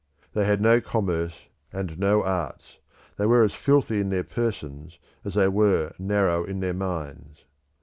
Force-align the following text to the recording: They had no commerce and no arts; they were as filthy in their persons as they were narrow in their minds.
They 0.33 0.45
had 0.45 0.61
no 0.61 0.81
commerce 0.81 1.41
and 1.71 1.99
no 1.99 2.23
arts; 2.23 2.79
they 3.17 3.27
were 3.27 3.43
as 3.43 3.53
filthy 3.53 3.99
in 4.01 4.09
their 4.09 4.23
persons 4.23 4.97
as 5.23 5.35
they 5.35 5.47
were 5.47 5.93
narrow 5.99 6.43
in 6.43 6.59
their 6.59 6.73
minds. 6.73 7.45